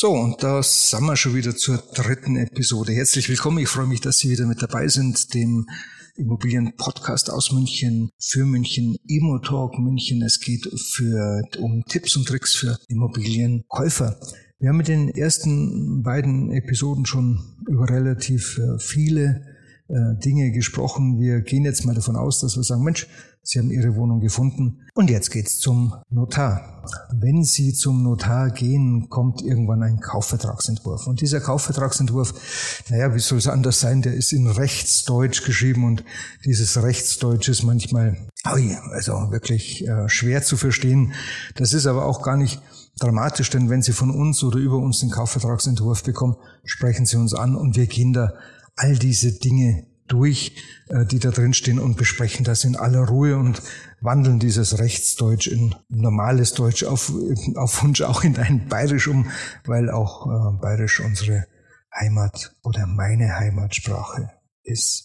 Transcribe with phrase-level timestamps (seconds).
[0.00, 2.92] So, und da sind wir schon wieder zur dritten Episode.
[2.92, 3.58] Herzlich willkommen.
[3.58, 5.66] Ich freue mich, dass Sie wieder mit dabei sind, dem
[6.14, 10.22] Immobilien-Podcast aus München, für München, Immo-Talk München.
[10.22, 14.20] Es geht für, um Tipps und Tricks für Immobilienkäufer.
[14.60, 19.47] Wir haben mit den ersten beiden Episoden schon über relativ äh, viele
[19.88, 21.18] äh, Dinge gesprochen.
[21.18, 23.06] Wir gehen jetzt mal davon aus, dass wir sagen, Mensch,
[23.42, 26.84] Sie haben Ihre Wohnung gefunden und jetzt geht's zum Notar.
[27.14, 31.06] Wenn Sie zum Notar gehen, kommt irgendwann ein Kaufvertragsentwurf.
[31.06, 36.04] Und dieser Kaufvertragsentwurf, naja, wie soll es anders sein, der ist in Rechtsdeutsch geschrieben und
[36.44, 41.14] dieses Rechtsdeutsch ist manchmal, also wirklich äh, schwer zu verstehen.
[41.54, 42.60] Das ist aber auch gar nicht
[42.98, 47.32] dramatisch, denn wenn Sie von uns oder über uns den Kaufvertragsentwurf bekommen, sprechen Sie uns
[47.32, 48.34] an und wir gehen da
[48.78, 50.56] all diese Dinge durch,
[50.88, 53.62] äh, die da drin stehen und besprechen das in aller Ruhe und
[54.00, 57.12] wandeln dieses Rechtsdeutsch in normales Deutsch auf,
[57.56, 59.30] auf Wunsch auch in ein Bayerisch um,
[59.66, 61.46] weil auch äh, Bayerisch unsere
[61.94, 64.30] Heimat oder meine Heimatsprache
[64.62, 65.04] ist.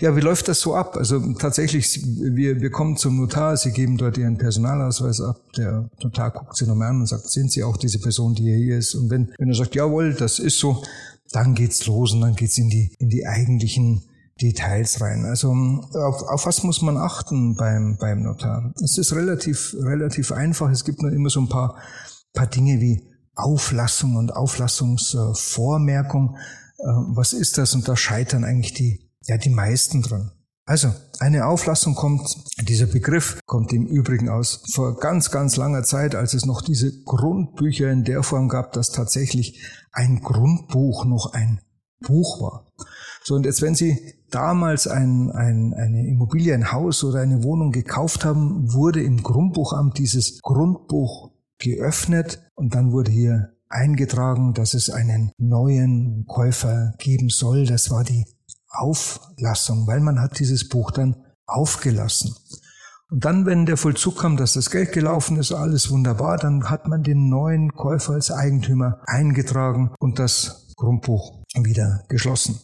[0.00, 0.96] Ja, wie läuft das so ab?
[0.96, 6.30] Also tatsächlich, wir, wir kommen zum Notar, Sie geben dort Ihren Personalausweis ab, der Notar
[6.30, 8.94] guckt Sie nochmal an und sagt, sind Sie auch diese Person, die hier ist?
[8.94, 10.82] Und wenn, wenn er sagt, jawohl, das ist so,
[11.32, 14.02] dann geht's los und dann geht's in die, in die eigentlichen
[14.40, 15.24] Details rein.
[15.24, 18.72] Also auf, auf was muss man achten beim, beim Notar?
[18.82, 20.70] Es ist relativ, relativ einfach.
[20.70, 21.76] Es gibt nur immer so ein paar,
[22.34, 23.02] paar Dinge wie
[23.34, 26.36] Auflassung und Auflassungsvormerkung.
[26.78, 27.74] Äh, was ist das?
[27.74, 30.32] Und da scheitern eigentlich die, ja, die meisten dran.
[30.68, 32.36] Also, eine Auflassung kommt,
[32.68, 37.04] dieser Begriff kommt im Übrigen aus vor ganz, ganz langer Zeit, als es noch diese
[37.04, 41.60] Grundbücher in der Form gab, dass tatsächlich ein Grundbuch noch ein
[42.00, 42.72] Buch war.
[43.22, 47.70] So, und jetzt, wenn Sie damals ein, ein, eine Immobilie, ein Haus oder eine Wohnung
[47.70, 54.90] gekauft haben, wurde im Grundbuchamt dieses Grundbuch geöffnet und dann wurde hier eingetragen, dass es
[54.90, 57.66] einen neuen Käufer geben soll.
[57.66, 58.26] Das war die
[58.78, 61.16] Auflassung, weil man hat dieses Buch dann
[61.46, 62.34] aufgelassen.
[63.08, 66.88] Und dann, wenn der Vollzug kam, dass das Geld gelaufen ist, alles wunderbar, dann hat
[66.88, 72.60] man den neuen Käufer als Eigentümer eingetragen und das Grundbuch wieder geschlossen.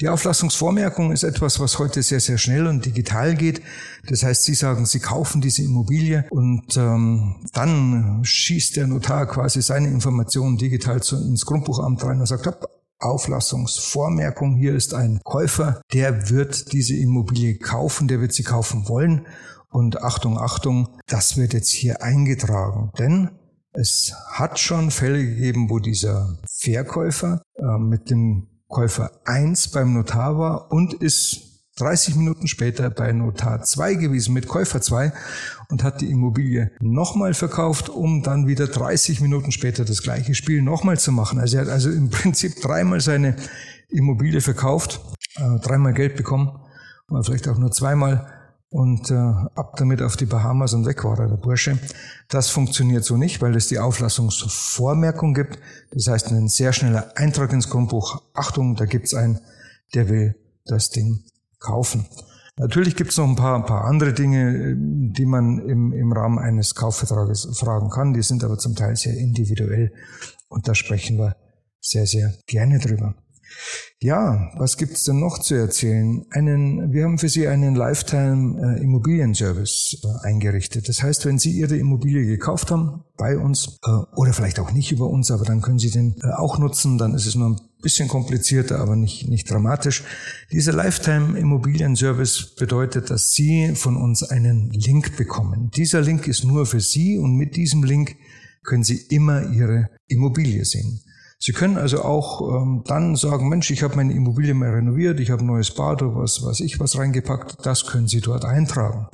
[0.00, 3.62] Die Auflassungsvormerkung ist etwas, was heute sehr, sehr schnell und digital geht.
[4.08, 9.62] Das heißt, Sie sagen, Sie kaufen diese Immobilie und ähm, dann schießt der Notar quasi
[9.62, 12.66] seine Informationen digital zu, ins Grundbuchamt rein und sagt, hopp,
[13.04, 14.56] Auflassungsvormerkung.
[14.56, 19.26] Hier ist ein Käufer, der wird diese Immobilie kaufen, der wird sie kaufen wollen.
[19.70, 22.92] Und Achtung, Achtung, das wird jetzt hier eingetragen.
[22.98, 23.30] Denn
[23.72, 30.38] es hat schon Fälle gegeben, wo dieser Verkäufer äh, mit dem Käufer 1 beim Notar
[30.38, 35.12] war und ist 30 Minuten später bei Notar 2 gewesen mit Käufer 2
[35.68, 40.62] und hat die Immobilie nochmal verkauft, um dann wieder 30 Minuten später das gleiche Spiel
[40.62, 41.40] nochmal zu machen.
[41.40, 43.34] Also er hat also im Prinzip dreimal seine
[43.88, 45.00] Immobilie verkauft,
[45.36, 46.60] äh, dreimal Geld bekommen,
[47.08, 48.30] oder vielleicht auch nur zweimal
[48.70, 51.78] und äh, ab damit auf die Bahamas und weg war er, der Bursche.
[52.28, 55.58] Das funktioniert so nicht, weil es die Auflassungsvormerkung gibt.
[55.92, 58.22] Das heißt, ein sehr schneller Eintrag ins Grundbuch.
[58.32, 59.40] Achtung, da gibt's einen,
[59.94, 61.24] der will das Ding
[61.64, 62.06] kaufen.
[62.56, 66.38] Natürlich gibt es noch ein paar, ein paar andere Dinge, die man im, im Rahmen
[66.38, 68.14] eines Kaufvertrages fragen kann.
[68.14, 69.92] Die sind aber zum Teil sehr individuell
[70.48, 71.36] und da sprechen wir
[71.80, 73.16] sehr, sehr gerne drüber.
[74.00, 76.24] Ja, was gibt's denn noch zu erzählen?
[76.30, 80.88] Einen, wir haben für Sie einen Lifetime äh, Immobilienservice äh, eingerichtet.
[80.88, 84.92] Das heißt, wenn Sie Ihre Immobilie gekauft haben bei uns äh, oder vielleicht auch nicht
[84.92, 86.98] über uns, aber dann können Sie den äh, auch nutzen.
[86.98, 90.02] Dann ist es nur ein bisschen komplizierter, aber nicht, nicht dramatisch.
[90.50, 95.70] Dieser Lifetime Immobilienservice bedeutet, dass Sie von uns einen Link bekommen.
[95.76, 98.16] Dieser Link ist nur für Sie und mit diesem Link
[98.64, 101.00] können Sie immer Ihre Immobilie sehen.
[101.38, 105.30] Sie können also auch ähm, dann sagen, Mensch, ich habe meine Immobilie mal renoviert, ich
[105.30, 109.08] habe ein neues Bad oder was weiß ich was reingepackt, das können Sie dort eintragen.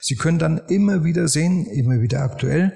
[0.00, 2.72] Sie können dann immer wieder sehen, immer wieder aktuell,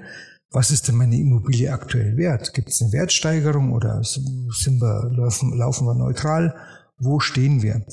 [0.51, 2.53] was ist denn meine Immobilie aktuell wert?
[2.53, 6.55] Gibt es eine Wertsteigerung oder sind wir, laufen, laufen wir neutral?
[6.99, 7.85] Wo stehen wir?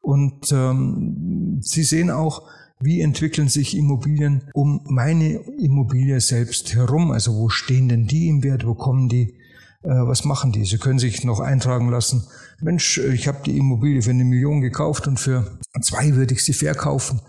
[0.00, 2.48] Und ähm, Sie sehen auch,
[2.80, 7.10] wie entwickeln sich Immobilien um meine Immobilie selbst herum?
[7.10, 8.66] Also wo stehen denn die im Wert?
[8.66, 9.34] Wo kommen die?
[9.82, 10.64] Äh, was machen die?
[10.64, 12.24] Sie können sich noch eintragen lassen.
[12.60, 16.54] Mensch, ich habe die Immobilie für eine Million gekauft und für zwei würde ich sie
[16.54, 17.20] verkaufen.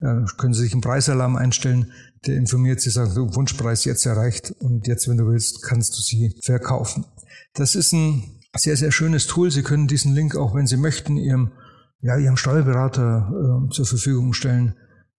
[0.00, 1.92] Ja, können Sie sich einen Preisalarm einstellen,
[2.26, 6.02] der informiert Sie, sagt, du, Wunschpreis jetzt erreicht und jetzt, wenn du willst, kannst du
[6.02, 7.06] sie verkaufen.
[7.54, 8.22] Das ist ein
[8.54, 9.50] sehr, sehr schönes Tool.
[9.50, 11.52] Sie können diesen Link auch, wenn Sie möchten, Ihrem,
[12.00, 14.74] ja, Ihrem Steuerberater äh, zur Verfügung stellen,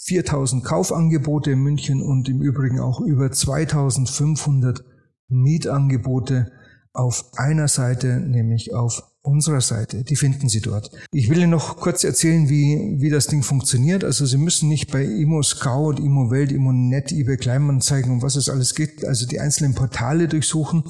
[0.05, 4.85] 4000 Kaufangebote in München und im Übrigen auch über 2500
[5.29, 6.51] Mietangebote
[6.93, 10.03] auf einer Seite, nämlich auf unserer Seite.
[10.03, 10.91] Die finden Sie dort.
[11.13, 14.03] Ich will Ihnen noch kurz erzählen, wie, wie das Ding funktioniert.
[14.03, 18.37] Also Sie müssen nicht bei Immo Scout, Immo Welt, Immo Net, eBay Kleinanzeigen und was
[18.37, 20.85] es alles gibt, also die einzelnen Portale durchsuchen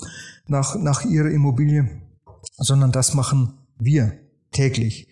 [0.46, 1.88] nach, nach Ihrer Immobilie,
[2.56, 4.12] sondern das machen wir
[4.52, 5.09] täglich.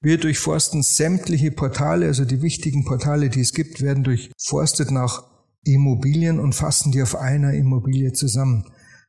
[0.00, 5.24] Wir durchforsten sämtliche Portale, also die wichtigen Portale, die es gibt, werden durchforstet nach
[5.64, 8.64] Immobilien und fassen die auf einer Immobilie zusammen.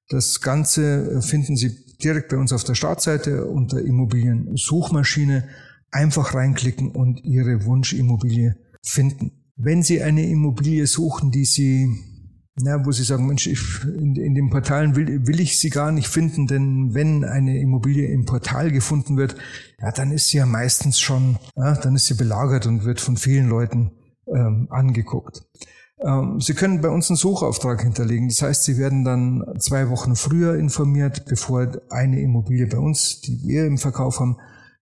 [0.10, 5.48] Das Ganze äh, finden Sie direkt bei uns auf der Startseite unter Immobiliensuchmaschine.
[5.92, 9.32] Einfach reinklicken und Ihre Wunschimmobilie finden.
[9.56, 11.90] Wenn Sie eine Immobilie suchen, die Sie
[12.60, 15.92] ja, wo sie sagen, Mensch, ich, in, in den Portalen will, will ich sie gar
[15.92, 19.36] nicht finden, denn wenn eine Immobilie im Portal gefunden wird,
[19.80, 23.16] ja, dann ist sie ja meistens schon, ja, dann ist sie belagert und wird von
[23.16, 23.92] vielen Leuten
[24.34, 25.44] ähm, angeguckt.
[26.00, 28.28] Ähm, sie können bei uns einen Suchauftrag hinterlegen.
[28.28, 33.42] Das heißt, Sie werden dann zwei Wochen früher informiert, bevor eine Immobilie bei uns, die
[33.44, 34.38] wir im Verkauf haben,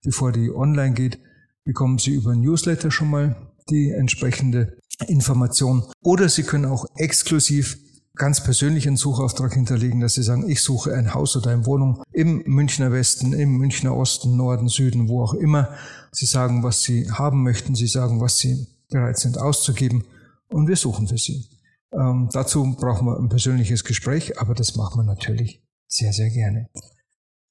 [0.03, 1.19] bevor die online geht,
[1.65, 4.77] bekommen Sie über Newsletter schon mal die entsprechende
[5.09, 5.85] Information.
[6.03, 7.79] Oder Sie können auch exklusiv
[8.15, 12.03] ganz persönlich einen Suchauftrag hinterlegen, dass Sie sagen, ich suche ein Haus oder eine Wohnung
[12.13, 15.71] im Münchner Westen, im Münchner Osten, Norden, Süden, wo auch immer.
[16.13, 20.05] Sie sagen, was Sie haben möchten, Sie sagen, was Sie bereit sind auszugeben
[20.49, 21.49] und wir suchen für Sie.
[21.93, 26.69] Ähm, dazu brauchen wir ein persönliches Gespräch, aber das machen wir natürlich sehr, sehr gerne.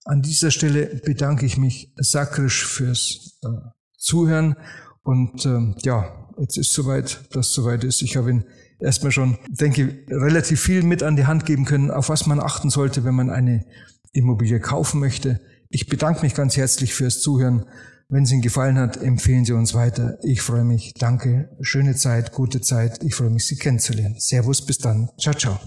[0.04, 3.48] An dieser Stelle bedanke ich mich sakrisch fürs äh,
[3.98, 4.56] Zuhören
[5.03, 8.01] und ähm, ja, jetzt ist soweit, dass soweit ist.
[8.01, 8.44] Ich habe ihn
[8.80, 12.69] erstmal schon, denke relativ viel mit an die Hand geben können, auf was man achten
[12.69, 13.65] sollte, wenn man eine
[14.13, 15.39] Immobilie kaufen möchte.
[15.69, 17.65] Ich bedanke mich ganz herzlich fürs Zuhören.
[18.09, 20.18] Wenn es Ihnen gefallen hat, empfehlen Sie uns weiter.
[20.21, 20.93] Ich freue mich.
[20.96, 21.50] Danke.
[21.62, 23.01] Schöne Zeit, gute Zeit.
[23.03, 24.15] Ich freue mich, Sie kennenzulernen.
[24.20, 25.10] Servus, bis dann.
[25.17, 25.60] Ciao, ciao.